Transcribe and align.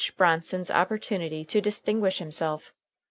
Bronson's 0.17 0.71
opportunity 0.71 1.45
to 1.45 1.61
distinguish 1.61 2.17
himself. 2.17 2.73